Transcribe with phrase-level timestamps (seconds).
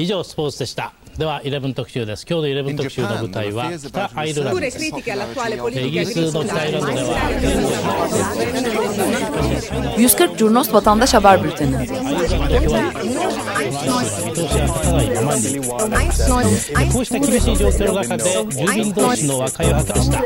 [0.00, 5.00] 以上スポーツでしたでは11特集です今日の11特集の舞台は北アイルランドですイギ
[6.00, 7.20] リスの北アイルランドでは
[9.96, 11.86] 140 Curnos Vatandaş Haber Bülteni
[16.92, 20.18] こうした厳しい状況の中で住民同士の和解を果たした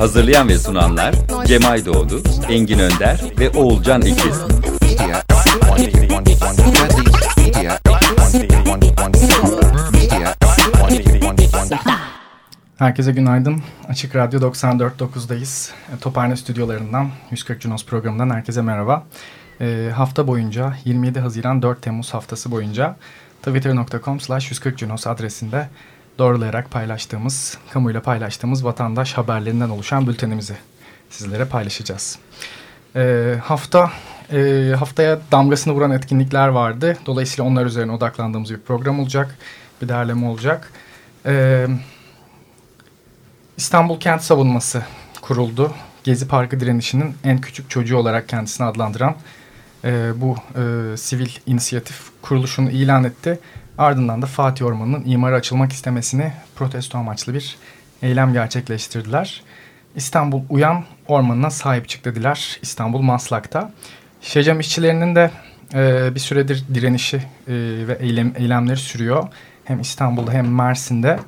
[0.00, 1.14] Hazırlayan ve sunanlar
[1.46, 4.40] Cemay Doğdu, Engin Önder ve Oğulcan İkiz.
[12.82, 13.62] Herkese günaydın.
[13.88, 15.70] Açık Radyo 94.9'dayız.
[15.96, 19.06] E, Tophane stüdyolarından 140 Cunos programından herkese merhaba.
[19.60, 22.96] E, hafta boyunca 27 Haziran 4 Temmuz haftası boyunca
[23.42, 25.68] twitter.com slash 140 Cunos adresinde
[26.18, 30.56] doğrulayarak paylaştığımız, kamuyla paylaştığımız vatandaş haberlerinden oluşan bültenimizi
[31.10, 32.18] sizlere paylaşacağız.
[32.96, 33.90] E, hafta
[34.32, 36.96] e, haftaya damgasını vuran etkinlikler vardı.
[37.06, 39.38] Dolayısıyla onlar üzerine odaklandığımız bir program olacak.
[39.82, 40.72] Bir derleme olacak.
[41.24, 41.70] Evet.
[43.56, 44.82] İstanbul Kent Savunması
[45.20, 45.72] kuruldu.
[46.04, 49.14] Gezi Parkı direnişinin en küçük çocuğu olarak kendisini adlandıran
[49.84, 53.38] e, bu e, sivil inisiyatif kuruluşunu ilan etti.
[53.78, 57.56] Ardından da Fatih Ormanı'nın imara açılmak istemesini protesto amaçlı bir
[58.02, 59.42] eylem gerçekleştirdiler.
[59.96, 63.72] İstanbul Uyan Ormanı'na sahip çık dediler İstanbul Maslak'ta.
[64.22, 65.30] Şecam işçilerinin de
[65.74, 67.22] e, bir süredir direnişi e,
[67.88, 69.28] ve eylem, eylemleri sürüyor.
[69.64, 71.18] Hem İstanbul'da hem Mersin'de.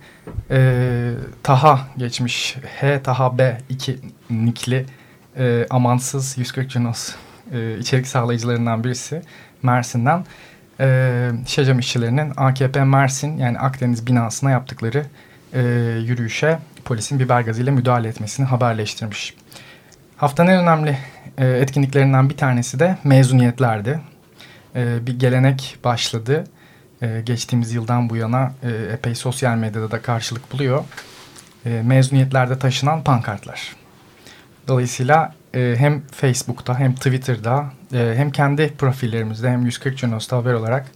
[0.50, 1.10] E,
[1.42, 2.56] Taha geçmiş.
[2.80, 3.98] H Taha B 2
[4.30, 4.86] nikli
[5.36, 7.14] e, amansız 140 Cunos
[7.52, 9.22] e, içerik sağlayıcılarından birisi
[9.62, 10.24] Mersin'den.
[10.80, 15.06] E, Şecam işçilerinin AKP Mersin yani Akdeniz binasına yaptıkları
[15.52, 15.62] e,
[16.06, 19.34] yürüyüşe polisin biber gazıyla müdahale etmesini haberleştirmiş.
[20.16, 20.98] Haftanın en önemli
[21.38, 24.00] e, etkinliklerinden bir tanesi de mezuniyetlerdi.
[24.76, 26.44] E, bir gelenek başladı
[27.02, 28.52] e, geçtiğimiz yıldan bu yana
[28.92, 30.84] epey sosyal medyada da karşılık buluyor.
[31.82, 33.76] Mezuniyetlerde taşınan pankartlar.
[34.68, 40.86] Dolayısıyla hem Facebook'ta hem Twitter'da hem kendi profillerimizde hem 140 Junos'ta haber olarak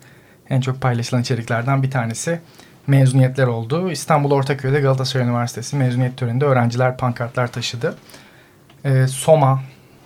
[0.50, 2.40] en çok paylaşılan içeriklerden bir tanesi
[2.86, 3.90] mezuniyetler oldu.
[3.90, 7.96] İstanbul Ortaköy'de Galatasaray Üniversitesi mezuniyet töreninde öğrenciler pankartlar taşıdı.
[9.08, 9.62] Soma,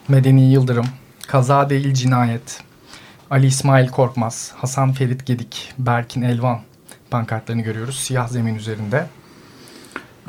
[0.09, 0.87] Medeni Yıldırım,
[1.27, 2.61] Kaza Değil Cinayet,
[3.31, 6.61] Ali İsmail Korkmaz, Hasan Ferit Gedik, Berkin Elvan
[7.11, 9.07] pankartlarını görüyoruz siyah zemin üzerinde.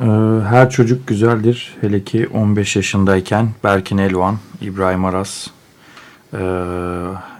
[0.00, 0.04] Ee,
[0.48, 1.76] her çocuk güzeldir.
[1.80, 5.46] Hele ki 15 yaşındayken Berkin Elvan, İbrahim Aras,
[6.32, 6.40] e,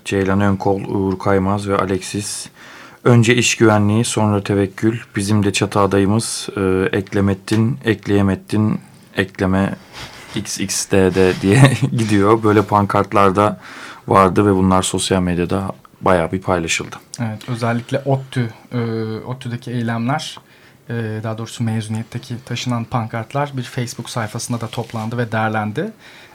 [0.05, 2.49] Ceylan Önkol, Uğur Kaymaz ve Alexis.
[3.05, 4.99] Önce iş güvenliği, sonra tevekkül.
[5.17, 8.81] Bizim de çatı adayımız e, Eklemettin, Ekleyemettin,
[9.17, 9.75] Ekleme
[10.37, 12.43] XXD'de diye gidiyor.
[12.43, 13.61] Böyle pankartlarda
[14.09, 16.97] vardı ve bunlar sosyal medyada bayağı bir paylaşıldı.
[17.21, 18.79] Evet özellikle ODTÜ, e,
[19.27, 20.39] ODTÜ'deki eylemler
[20.91, 25.93] e, daha doğrusu mezuniyetteki taşınan pankartlar bir Facebook sayfasında da toplandı ve değerlendi.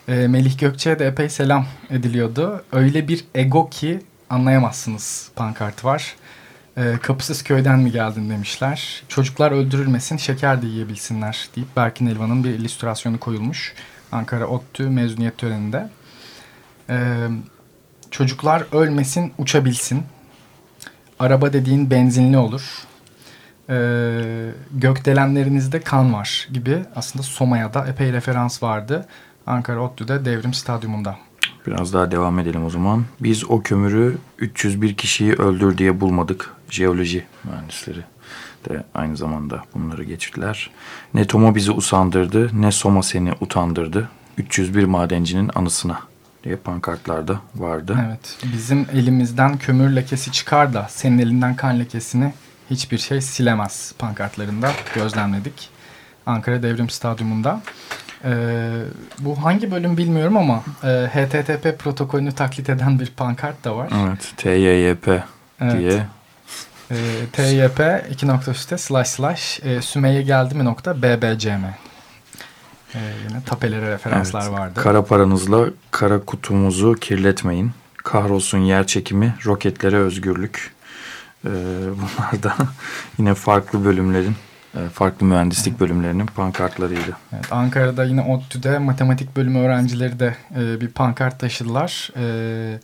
[0.08, 2.64] E, Melih Gökçe'ye de epey selam ediliyordu.
[2.72, 4.00] Öyle bir ego ki
[4.30, 6.16] anlayamazsınız pankart var.
[6.80, 9.04] E, kapısız köyden mi geldin demişler.
[9.08, 13.74] Çocuklar öldürülmesin şeker de yiyebilsinler deyip Berkin Elvan'ın bir illüstrasyonu koyulmuş.
[14.12, 15.90] Ankara ODTÜ mezuniyet töreninde.
[16.90, 17.32] Evet
[18.12, 20.04] Çocuklar ölmesin, uçabilsin.
[21.20, 22.88] Araba dediğin benzinli olur.
[23.70, 29.06] Ee, gökdelenlerinizde kan var gibi aslında Soma'ya da epey referans vardı.
[29.48, 31.18] Ankara ODTÜ'de Devrim Stadyumunda.
[31.68, 33.06] Biraz daha devam edelim o zaman.
[33.20, 36.54] Biz o kömürü 301 kişiyi öldür diye bulmadık.
[36.70, 38.04] Jeoloji mühendisleri
[38.70, 40.70] de aynı zamanda bunları geçirdiler.
[41.14, 44.10] Ne Tomo bizi usandırdı ne Soma seni utandırdı.
[44.38, 46.00] 301 madencinin anısına
[46.44, 47.98] diye pankartlarda vardı.
[48.08, 48.38] Evet.
[48.54, 52.34] Bizim elimizden kömür lekesi çıkar da senin elinden kan lekesini
[52.70, 55.70] hiçbir şey silemez pankartlarında gözlemledik.
[56.26, 57.62] Ankara Devrim Stadyumunda.
[58.26, 58.82] Ee,
[59.20, 63.90] bu hangi bölüm bilmiyorum ama e, HTTP protokolünü taklit eden bir pankart da var.
[64.08, 64.34] Evet.
[64.38, 65.08] TYYP
[65.62, 65.80] evet.
[65.80, 66.06] diye.
[66.92, 66.96] E,
[67.34, 71.66] TYP iki nokta üstte slash slash e, Sümeyye geldi mi nokta BBCM.
[72.96, 73.00] Ee,
[73.30, 74.82] yine tapelere referanslar evet, vardı.
[74.82, 77.72] Kara paranızla kara kutumuzu kirletmeyin.
[77.98, 80.74] Kahrolsun yer çekimi, roketlere özgürlük.
[81.46, 81.50] Ee,
[81.96, 82.56] bunlar da
[83.18, 84.36] yine farklı bölümlerin, e,
[84.94, 87.18] farklı mühendislik bölümlerinin pankartlarıydı.
[87.34, 92.10] Evet, Ankara'da yine ODTÜ'de matematik bölümü öğrencileri de e, bir pankart taşıdılar.
[92.18, 92.80] E,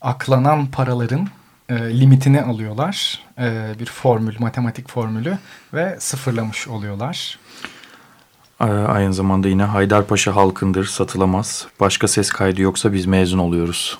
[0.00, 1.28] aklanan paraların
[1.68, 3.18] e, limitini alıyorlar.
[3.38, 5.38] E, bir formül, matematik formülü
[5.74, 7.38] ve sıfırlamış oluyorlar.
[8.60, 11.66] Ee, aynı zamanda yine Haydarpaşa halkındır, satılamaz.
[11.80, 13.98] Başka ses kaydı yoksa biz mezun oluyoruz.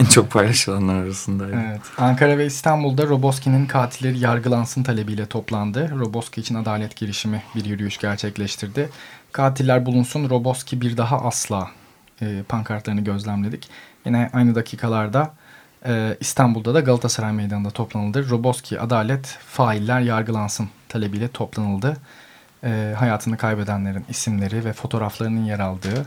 [0.00, 1.46] En çok paylaşılanlar arasında.
[1.48, 1.80] Evet.
[1.98, 5.90] Ankara ve İstanbul'da Roboski'nin katilleri yargılansın talebiyle toplandı.
[5.98, 8.90] Roboski için adalet girişimi bir yürüyüş gerçekleştirdi.
[9.32, 11.70] Katiller bulunsun, Roboski bir daha asla
[12.22, 13.68] e, pankartlarını gözlemledik.
[14.06, 15.34] Yine aynı dakikalarda
[15.86, 18.30] e, İstanbul'da da Galatasaray Meydanı'nda toplanıldı.
[18.30, 21.96] Roboski adalet, failler yargılansın talebiyle toplanıldı.
[22.64, 26.06] E, hayatını kaybedenlerin isimleri ve fotoğraflarının yer aldığı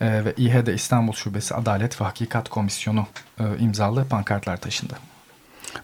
[0.00, 3.06] e, ve İHED İstanbul Şubesi Adalet ve Hakikat Komisyonu
[3.40, 4.94] e, imzalı pankartlar taşındı.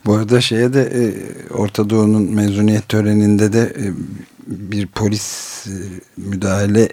[0.07, 3.93] Bu arada şeye de e, Orta Doğu'nun mezuniyet töreninde de e,
[4.47, 5.73] bir polis e,
[6.17, 6.89] müdahale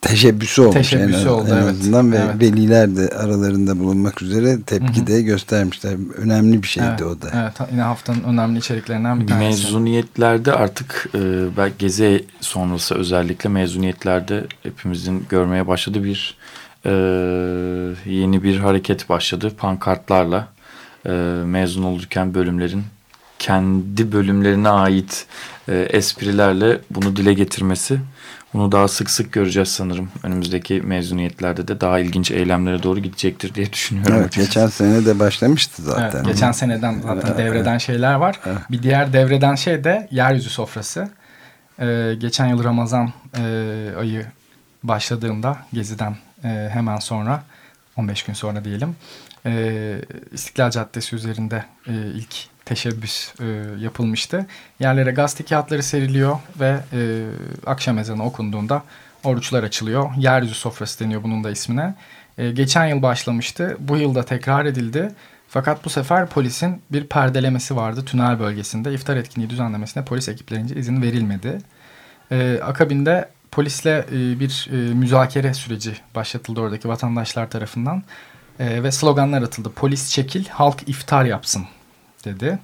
[0.00, 2.20] teşebbüsü olmuş teşebbüsü en, oldu, en azından evet.
[2.20, 2.42] ve evet.
[2.42, 5.06] veliler de aralarında bulunmak üzere tepki Hı -hı.
[5.06, 5.96] de göstermişler.
[6.16, 7.30] Önemli bir şeydi evet, o da.
[7.34, 9.64] Evet yine haftanın önemli içeriklerinden bir tanesi.
[9.64, 11.20] Mezuniyetlerde artık e,
[11.56, 16.36] belki gezi sonrası özellikle mezuniyetlerde hepimizin görmeye başladığı bir
[16.84, 16.90] e,
[18.06, 19.52] yeni bir hareket başladı.
[19.58, 20.48] Pankartlarla
[21.06, 21.10] e,
[21.44, 22.82] mezun olurken bölümlerin
[23.38, 25.26] kendi bölümlerine ait
[25.68, 28.00] e, esprilerle bunu dile getirmesi
[28.54, 30.10] bunu daha sık sık göreceğiz sanırım.
[30.22, 34.16] Önümüzdeki mezuniyetlerde de daha ilginç eylemlere doğru gidecektir diye düşünüyorum.
[34.16, 36.18] Evet, geçen sene de başlamıştı zaten.
[36.18, 38.40] Evet, geçen seneden zaten devreden şeyler var.
[38.70, 41.08] Bir diğer devreden şey de yeryüzü sofrası.
[41.80, 43.42] Ee, geçen yıl Ramazan e,
[43.98, 44.26] ayı
[44.82, 47.42] başladığında Gezi'den e, hemen sonra
[47.96, 48.96] 15 gün sonra diyelim
[49.46, 50.00] e,
[50.32, 52.34] İstiklal Caddesi üzerinde e, ilk
[52.68, 53.44] teşebbüs e,
[53.78, 54.46] yapılmıştı.
[54.80, 57.00] Yerlere gazete kağıtları seriliyor ve e,
[57.66, 58.82] akşam ezanı okunduğunda
[59.24, 60.10] oruçlar açılıyor.
[60.16, 61.94] Yeryüzü sofrası deniyor bunun da ismine.
[62.38, 63.76] E, geçen yıl başlamıştı.
[63.80, 65.10] Bu yıl da tekrar edildi.
[65.48, 68.94] Fakat bu sefer polisin bir perdelemesi vardı tünel bölgesinde.
[68.94, 71.58] İftar etkinliği düzenlemesine polis ekiplerince izin verilmedi.
[72.30, 78.02] E, akabinde polisle e, bir e, müzakere süreci başlatıldı oradaki vatandaşlar tarafından.
[78.60, 79.70] E, ve sloganlar atıldı.
[79.70, 81.66] Polis çekil, halk iftar yapsın
[82.24, 82.58] dedi.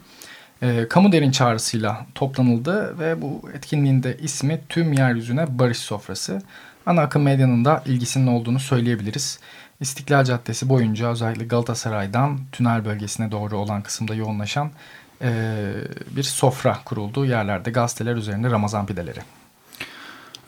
[0.62, 6.43] E, kamu derin çağrısıyla toplanıldı ve bu etkinliğin de ismi Tüm Yeryüzüne Barış Sofrası.
[6.87, 9.39] Ana akım medyanın da ilgisinin olduğunu söyleyebiliriz.
[9.81, 14.71] İstiklal Caddesi boyunca özellikle Galatasaray'dan tünel bölgesine doğru olan kısımda yoğunlaşan
[15.23, 15.73] e,
[16.11, 17.27] bir sofra kuruldu.
[17.27, 19.21] Yerlerde gazeteler üzerinde Ramazan pideleri.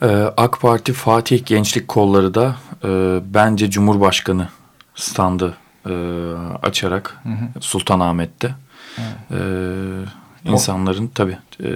[0.01, 0.07] Ee,
[0.37, 4.49] AK Parti Fatih Gençlik Kolları da e, bence Cumhurbaşkanı
[4.95, 5.53] standı
[5.85, 5.93] e,
[6.61, 7.61] açarak hı
[9.01, 9.07] hı.
[9.29, 11.69] Sultanahmet'te e, insanların tabii e,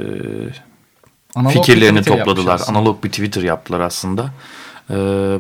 [1.49, 2.61] fikirlerini topladılar.
[2.67, 4.29] Analog bir Twitter yaptılar aslında.
[4.89, 4.95] E,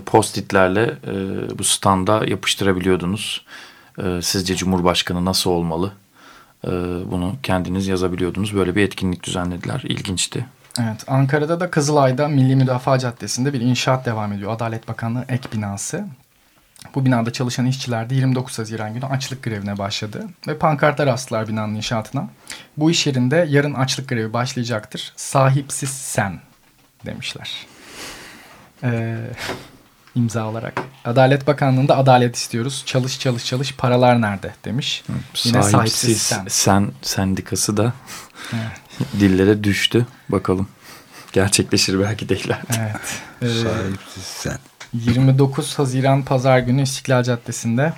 [0.05, 1.13] Post-itlerle e,
[1.59, 3.45] bu standa yapıştırabiliyordunuz.
[4.03, 5.91] E, sizce Cumhurbaşkanı nasıl olmalı?
[6.65, 6.69] E,
[7.11, 8.55] bunu kendiniz yazabiliyordunuz.
[8.55, 9.81] Böyle bir etkinlik düzenlediler.
[9.83, 10.45] İlginçti.
[10.79, 14.51] Evet, Ankara'da da Kızılay'da Milli Müdafaa Caddesi'nde bir inşaat devam ediyor.
[14.51, 16.05] Adalet Bakanlığı ek binası.
[16.95, 21.75] Bu binada çalışan işçiler de 29 Haziran günü açlık grevine başladı ve pankartlar astılar binanın
[21.75, 22.29] inşaatına.
[22.77, 25.13] Bu iş yerinde yarın açlık grevi başlayacaktır.
[25.15, 26.39] Sahipsiz sen
[27.05, 27.67] demişler.
[28.83, 29.17] Ee,
[30.15, 30.81] imza olarak.
[31.05, 32.83] Adalet Bakanlığı'nda adalet istiyoruz.
[32.85, 35.03] Çalış çalış çalış paralar nerede demiş.
[35.43, 36.45] Yine sahipsiz, sahipsiz sen.
[36.47, 37.93] sen sendikası da
[38.53, 39.07] evet.
[39.19, 40.05] dillere düştü.
[40.29, 40.67] Bakalım.
[41.33, 42.73] Gerçekleşir belki de ileride.
[42.79, 43.21] Evet.
[43.41, 44.57] Ee, sahipsiz sen.
[44.93, 47.93] 29 Haziran Pazar günü İstiklal Caddesi'nde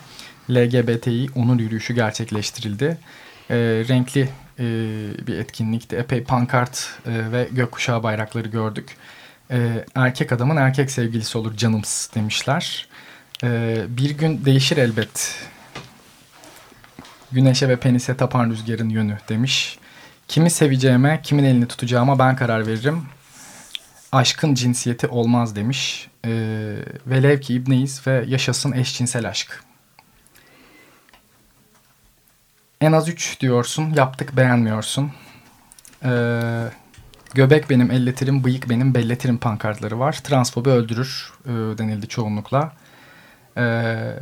[0.49, 2.97] LGBTİ onur yürüyüşü gerçekleştirildi.
[3.49, 3.55] E,
[3.89, 4.65] renkli e,
[5.27, 5.95] bir etkinlikti.
[5.95, 8.97] Epey pankart e, ve gökkuşağı bayrakları gördük.
[9.51, 12.87] E, erkek adamın erkek sevgilisi olur canımız demişler.
[13.43, 15.35] E, bir gün değişir elbet.
[17.31, 19.77] Güneşe ve penise tapan rüzgarın yönü demiş.
[20.27, 23.05] Kimi seveceğime, kimin elini tutacağıma ben karar veririm.
[24.11, 26.07] Aşkın cinsiyeti olmaz demiş.
[26.25, 26.31] E,
[27.07, 29.63] velev ki ibneyiz ve yaşasın eşcinsel aşk.
[32.83, 35.11] En az üç diyorsun, yaptık beğenmiyorsun.
[36.05, 36.41] Ee,
[37.33, 40.19] göbek benim elletirim, bıyık benim belletirim pankartları var.
[40.23, 42.73] Transfobi öldürür e, denildi çoğunlukla.
[43.57, 44.13] Ee,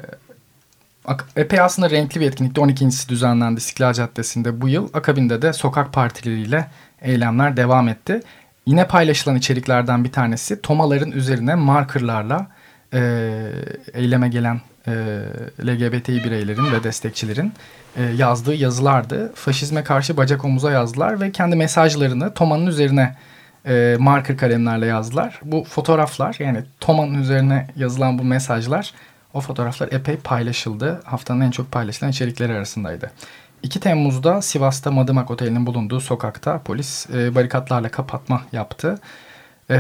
[1.36, 4.90] epey aslında renkli bir etkinlikte 12.si düzenlendi İstiklal Caddesi'nde bu yıl.
[4.94, 6.68] Akabinde de sokak partileriyle
[7.02, 8.22] eylemler devam etti.
[8.72, 12.48] Yine paylaşılan içeriklerden bir tanesi tomaların üzerine markerlarla
[12.94, 13.00] e,
[13.94, 14.92] eyleme gelen e,
[15.66, 17.54] LGBTİ bireylerin ve destekçilerin
[17.98, 19.32] e, yazdığı yazılardı.
[19.36, 23.16] Faşizme karşı bacak omuza yazdılar ve kendi mesajlarını Toma'nın üzerine
[23.66, 25.40] e, marker kalemlerle yazdılar.
[25.44, 28.94] Bu fotoğraflar yani Toma'nın üzerine yazılan bu mesajlar
[29.34, 31.02] o fotoğraflar epey paylaşıldı.
[31.06, 33.12] Haftanın en çok paylaşılan içerikleri arasındaydı.
[33.64, 39.00] 2 Temmuz'da Sivas'ta Madımak Oteli'nin bulunduğu sokakta polis e, barikatlarla kapatma yaptı.
[39.70, 39.76] E,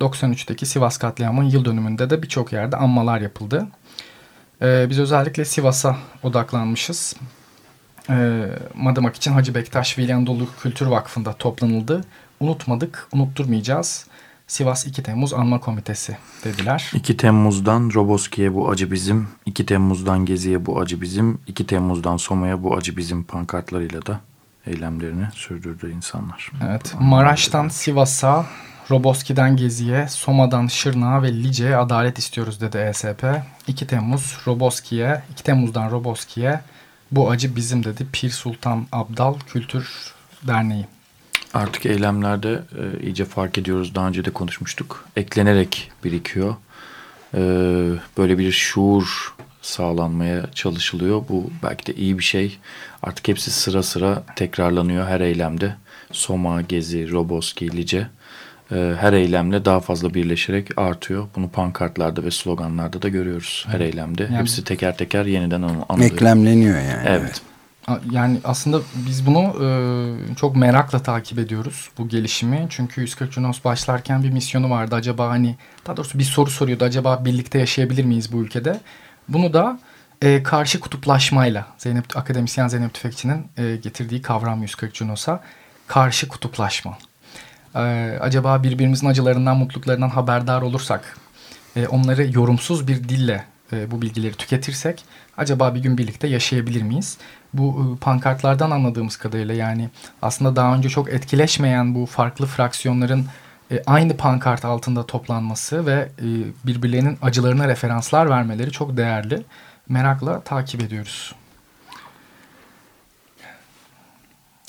[0.00, 3.66] 93'teki Sivas katliamının yıl dönümünde de birçok yerde anmalar yapıldı.
[4.62, 7.16] E, biz özellikle Sivas'a odaklanmışız.
[8.10, 8.44] E,
[8.74, 12.04] Madımak için Hacı Bektaş Veli Anadolu Kültür Vakfı'nda toplanıldı.
[12.40, 14.06] Unutmadık, unutturmayacağız.
[14.46, 16.90] Sivas 2 Temmuz Anma Komitesi dediler.
[16.94, 22.62] 2 Temmuz'dan Roboski'ye bu acı bizim, 2 Temmuz'dan Gezi'ye bu acı bizim, 2 Temmuz'dan Soma'ya
[22.62, 24.20] bu acı bizim pankartlarıyla da
[24.66, 26.50] eylemlerini sürdürdü insanlar.
[26.68, 28.46] Evet, Maraş'tan Sivas'a,
[28.90, 33.24] Roboski'den Gezi'ye, Soma'dan Şırnak'a ve Lice'ye adalet istiyoruz dedi ESP.
[33.66, 36.60] 2 Temmuz Roboski'ye, 2 Temmuz'dan Roboski'ye
[37.12, 40.86] bu acı bizim dedi Pir Sultan Abdal Kültür Derneği.
[41.54, 43.94] Artık eylemlerde e, iyice fark ediyoruz.
[43.94, 45.04] Daha önce de konuşmuştuk.
[45.16, 46.56] Eklenerek birikiyor.
[47.34, 47.40] E,
[48.18, 51.22] böyle bir şuur sağlanmaya çalışılıyor.
[51.28, 52.58] Bu belki de iyi bir şey.
[53.02, 55.76] Artık hepsi sıra sıra tekrarlanıyor her eylemde.
[56.12, 58.06] Soma, Gezi, Roboski, Lice
[58.72, 61.26] e, her eylemle daha fazla birleşerek artıyor.
[61.36, 64.22] Bunu pankartlarda ve sloganlarda da görüyoruz her eylemde.
[64.22, 66.10] Yani, Hepsi teker teker yeniden anılıyor.
[66.12, 67.02] Eklemleniyor yani.
[67.06, 67.20] Evet.
[67.22, 67.42] evet.
[68.10, 72.66] Yani aslında biz bunu e, çok merakla takip ediyoruz bu gelişimi.
[72.70, 74.94] Çünkü 140 Junos başlarken bir misyonu vardı.
[74.94, 76.84] Acaba hani daha doğrusu bir soru soruyordu.
[76.84, 78.80] Acaba birlikte yaşayabilir miyiz bu ülkede?
[79.28, 79.78] Bunu da
[80.22, 85.40] e, karşı kutuplaşmayla Zeynep akademisyen Zeynep Tüfekçi'nin e, getirdiği kavram 140 Junos'a
[85.86, 86.98] karşı kutuplaşma.
[87.74, 87.80] E,
[88.20, 91.16] acaba birbirimizin acılarından, mutluluklarından haberdar olursak,
[91.76, 95.04] e, onları yorumsuz bir dille e, bu bilgileri tüketirsek
[95.36, 97.18] acaba bir gün birlikte yaşayabilir miyiz?
[97.54, 99.90] Bu e, pankartlardan anladığımız kadarıyla yani
[100.22, 103.26] aslında daha önce çok etkileşmeyen bu farklı fraksiyonların
[103.72, 106.26] e, aynı pankart altında toplanması ve e,
[106.66, 109.42] birbirlerinin acılarına referanslar vermeleri çok değerli.
[109.88, 111.34] Merakla takip ediyoruz.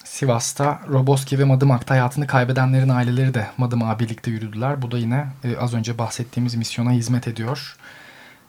[0.04, 4.82] Sivas'ta Roboski ve Madımak'ta hayatını kaybedenlerin aileleri de Madımak'a birlikte yürüdüler.
[4.82, 5.28] Bu da yine
[5.60, 7.78] az önce bahsettiğimiz misyona hizmet ediyor.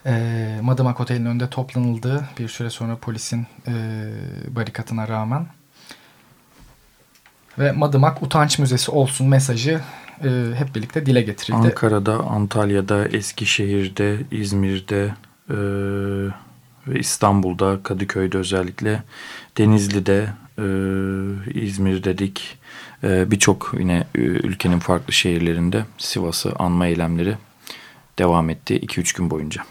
[0.06, 3.72] E, Madımak Oteli'nin önünde toplanıldığı bir süre sonra polisin e,
[4.48, 5.46] barikatına rağmen.
[7.58, 9.80] Ve Madımak Utanç Müzesi olsun mesajı
[10.24, 11.56] e, hep birlikte dile getirildi.
[11.66, 15.14] Ankara'da, Antalya'da, Eskişehir'de, İzmir'de
[15.50, 15.56] e,
[16.86, 19.02] ve İstanbul'da, Kadıköy'de özellikle,
[19.58, 20.64] Denizli'de, e,
[21.60, 22.58] İzmir dedik.
[23.04, 27.36] E, Birçok yine e, ülkenin farklı şehirlerinde Sivas'ı anma eylemleri
[28.18, 29.62] devam etti 2-3 gün boyunca.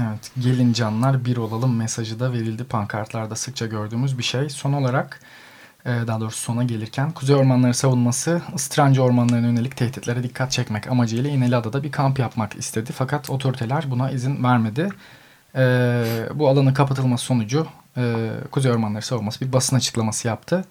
[0.00, 4.48] Evet, gelin canlar bir olalım mesajı da verildi pankartlarda sıkça gördüğümüz bir şey.
[4.48, 5.20] Son olarak
[5.84, 11.30] e, daha doğrusu sona gelirken Kuzey Ormanları savunması ıstrancı ormanlarına yönelik tehditlere dikkat çekmek amacıyla
[11.30, 12.92] İneliada'da bir kamp yapmak istedi.
[12.92, 14.88] Fakat otoriteler buna izin vermedi.
[15.56, 20.64] E, bu alanın kapatılması sonucu e, Kuzey Ormanları savunması bir basın açıklaması yaptı.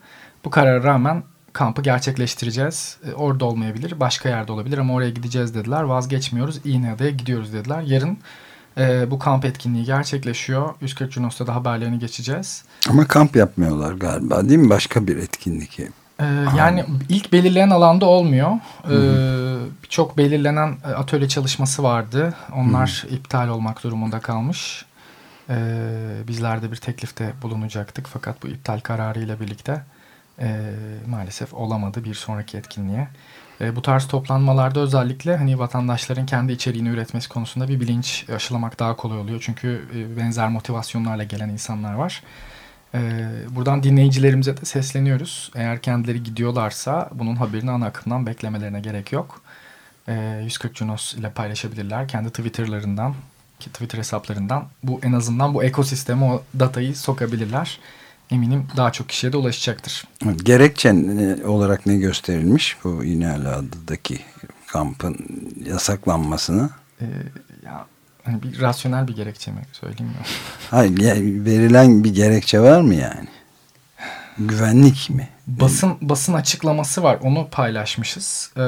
[0.46, 2.98] Bu karara rağmen kampı gerçekleştireceğiz.
[3.16, 5.84] orada olmayabilir, başka yerde olabilir ama oraya gideceğiz dediler.
[5.84, 7.82] Vazgeçmiyoruz, İğneada'ya gidiyoruz dediler.
[7.82, 8.18] Yarın
[8.78, 10.74] e, bu kamp etkinliği gerçekleşiyor.
[10.82, 12.64] 140 Junos'ta da haberlerini geçeceğiz.
[12.90, 14.70] Ama kamp yapmıyorlar galiba değil mi?
[14.70, 15.80] Başka bir etkinlik.
[15.80, 16.26] Ee,
[16.58, 18.52] yani ilk belirlenen alanda olmuyor.
[18.90, 19.54] Ee,
[19.84, 22.34] Birçok belirlenen e, atölye çalışması vardı.
[22.56, 23.16] Onlar Hı-hı.
[23.16, 24.86] iptal olmak durumunda kalmış.
[25.50, 25.56] Ee,
[26.28, 28.08] bizler de bir teklifte bulunacaktık.
[28.08, 29.84] Fakat bu iptal kararı ile birlikte
[30.40, 30.72] e,
[31.08, 33.08] maalesef olamadı bir sonraki etkinliğe.
[33.62, 38.96] E, bu tarz toplanmalarda özellikle hani vatandaşların kendi içeriğini üretmesi konusunda bir bilinç aşılamak daha
[38.96, 39.42] kolay oluyor.
[39.46, 42.24] Çünkü e, benzer motivasyonlarla gelen insanlar var.
[42.96, 43.00] E,
[43.50, 45.52] buradan dinleyicilerimize de sesleniyoruz.
[45.56, 49.42] Eğer kendileri gidiyorlarsa bunun haberini ana akımdan beklemelerine gerek yok.
[50.08, 52.08] E, 140 Junos ile paylaşabilirler.
[52.08, 53.16] Kendi Twitter'larından,
[53.60, 57.80] Twitter hesaplarından bu en azından bu ekosisteme o datayı sokabilirler
[58.32, 60.04] eminim daha çok kişiye de ulaşacaktır.
[60.44, 60.94] Gerekçe
[61.46, 64.20] olarak ne gösterilmiş bu İnali adındaki
[64.68, 65.18] kampın
[65.66, 66.70] yasaklanmasını?
[67.02, 67.06] Ee,
[67.66, 67.86] ya
[68.24, 70.26] hani bir rasyonel bir gerekçe mi söyleyeyim mi?
[70.72, 73.28] Hayır yani verilen bir gerekçe var mı yani?
[74.38, 75.30] Güvenlik mi?
[75.48, 77.20] Basın basın açıklaması var.
[77.22, 78.52] Onu paylaşmışız.
[78.56, 78.60] Ee,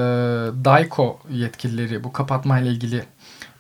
[0.66, 3.04] DAIKO yetkilileri bu kapatmayla ilgili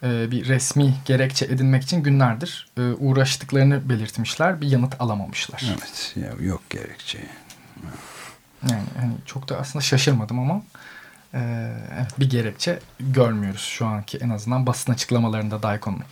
[0.06, 4.62] e, bir resmi gerekçe edinmek için günlerdir e, uğraştıklarını belirtmişler.
[4.62, 5.64] Bir yanıt alamamışlar.
[5.70, 6.14] Evet.
[6.16, 7.20] Ya, yok gerekçe.
[8.70, 10.62] Yani hani çok da aslında şaşırmadım ama
[11.34, 11.40] e,
[11.98, 16.04] evet, bir gerekçe görmüyoruz şu anki en azından basın açıklamalarında Daikon'un.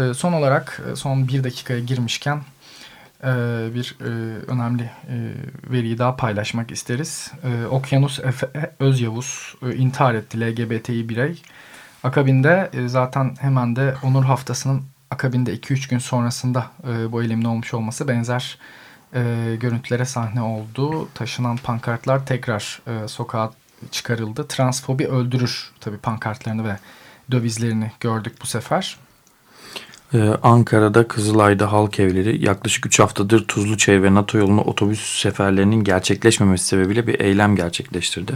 [0.00, 2.40] E, son olarak son bir dakikaya girmişken
[3.24, 3.26] e,
[3.74, 4.04] bir e,
[4.46, 5.16] önemli e,
[5.70, 7.32] veriyi daha paylaşmak isteriz.
[7.44, 11.42] E, Okyanus Efe Özyavuz e, intihar etti LGBTİ birey.
[12.06, 17.74] Akabinde e, zaten hemen de Onur Haftası'nın akabinde 2-3 gün sonrasında e, bu eylemin olmuş
[17.74, 18.58] olması benzer
[19.14, 19.20] e,
[19.60, 21.08] görüntülere sahne oldu.
[21.14, 23.50] Taşınan pankartlar tekrar sokağa
[23.90, 24.48] çıkarıldı.
[24.48, 26.76] Transfobi öldürür tabii pankartlarını ve
[27.30, 28.96] dövizlerini gördük bu sefer.
[30.14, 36.64] Ee, Ankara'da Kızılay'da halk evleri yaklaşık 3 haftadır Tuzluçay ve NATO yolunu otobüs seferlerinin gerçekleşmemesi
[36.64, 38.32] sebebiyle bir eylem gerçekleştirdi.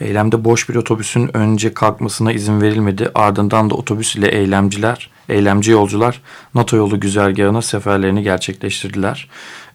[0.00, 3.10] Eylemde boş bir otobüsün önce kalkmasına izin verilmedi.
[3.14, 6.20] Ardından da otobüs ile eylemciler, eylemci yolcular
[6.54, 9.28] NATO yolu güzergahına seferlerini gerçekleştirdiler.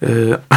[0.04, 0.08] Ee,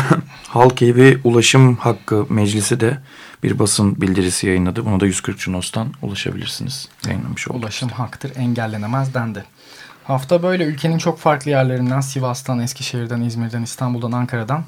[0.49, 2.99] Halk Evi Ulaşım Hakkı Meclisi de
[3.43, 4.85] bir basın bildirisi yayınladı.
[4.85, 6.89] Buna da 140 Cunos'tan ulaşabilirsiniz.
[7.07, 7.63] Yayınlamış olduk.
[7.63, 9.45] Ulaşım haktır, engellenemez dendi.
[10.10, 14.64] Hafta böyle ülkenin çok farklı yerlerinden Sivas'tan, Eskişehir'den, İzmir'den, İstanbul'dan, Ankara'dan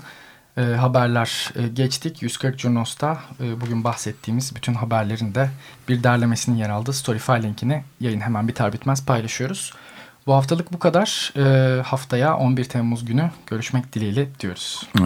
[0.57, 2.21] e, haberler e, geçtik.
[2.21, 5.49] 140 Curnos'ta e, bugün bahsettiğimiz bütün haberlerin de
[5.89, 9.73] bir derlemesinin yer aldığı Storyfy linkini yayın hemen biter bitmez paylaşıyoruz.
[10.27, 11.33] Bu haftalık bu kadar.
[11.37, 14.87] E, haftaya 11 Temmuz günü görüşmek dileğiyle diyoruz.
[14.99, 15.01] Ee,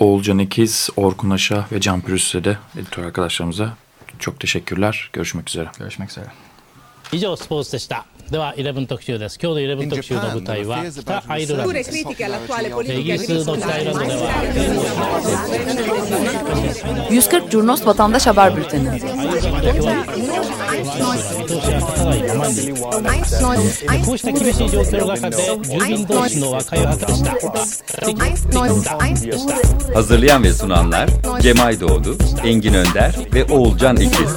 [0.00, 3.74] Oğulcan İkiz, Orkun Aşa ve Can Pürüz'e de editör arkadaşlarımıza
[4.18, 5.10] çok teşekkürler.
[5.12, 5.68] Görüşmek üzere.
[5.78, 6.26] Görüşmek üzere.
[7.12, 14.32] 以上スポーツでした では11特集です今日の11特集の舞台は北アイルランドですイギリスの北アイルランドでは
[17.10, 18.88] 140 Curnos Vatandaş Haber Bülteni
[29.94, 31.08] Hazırlayan ve sunanlar
[31.40, 34.36] Cemay Doğdu, Engin Önder ve Oğulcan İkiz.